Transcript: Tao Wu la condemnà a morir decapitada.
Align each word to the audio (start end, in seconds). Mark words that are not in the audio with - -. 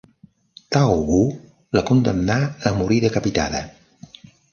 Tao 0.75 0.95
Wu 1.09 1.19
la 1.77 1.83
condemnà 1.89 2.39
a 2.71 2.71
morir 2.79 2.99
decapitada. 3.05 3.63